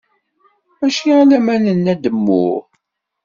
[0.79, 2.53] Mačči alamma nenna-d mmuy!